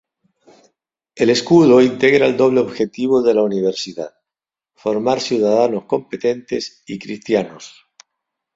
El 1.15 1.29
escudo 1.29 1.79
integra 1.79 2.25
el 2.25 2.35
doble 2.35 2.61
objetivo 2.61 3.21
de 3.21 3.35
la 3.35 3.43
universidad, 3.43 4.15
formar 4.73 5.19
ciudadanos 5.21 5.85
competentes 5.85 6.81
y 6.87 6.97
cristianos. 6.97 7.85